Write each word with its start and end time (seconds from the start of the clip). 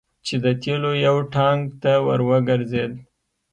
چې 0.25 0.35
د 0.43 0.45
تیلو 0.61 0.91
یو 1.07 1.17
ټانګ 1.33 1.61
ته 1.81 1.93
ور 2.05 2.19
وګرځید. 2.29 2.91